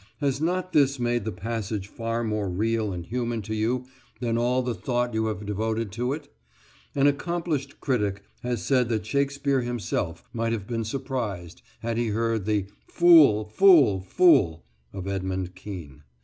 Has 0.19 0.41
not 0.41 0.73
this 0.73 0.99
made 0.99 1.25
the 1.25 1.31
passage 1.31 1.87
far 1.87 2.23
more 2.23 2.49
real 2.49 2.91
and 2.91 3.05
human 3.05 3.43
to 3.43 3.53
you 3.53 3.85
than 4.19 4.35
all 4.35 4.63
the 4.63 4.73
thought 4.73 5.13
you 5.13 5.27
have 5.27 5.45
devoted 5.45 5.91
to 5.91 6.11
it? 6.13 6.27
An 6.95 7.05
accomplished 7.05 7.79
critic 7.79 8.23
has 8.41 8.65
said 8.65 8.89
that 8.89 9.05
Shakespeare 9.05 9.61
himself 9.61 10.23
might 10.33 10.53
have 10.53 10.65
been 10.65 10.85
surprised 10.85 11.61
had 11.81 11.97
he 11.99 12.07
heard 12.07 12.45
the 12.47 12.65
"Fool, 12.87 13.45
fool, 13.49 14.01
fool!" 14.01 14.65
of 14.91 15.07
Edmund 15.07 15.53
Kean. 15.53 16.01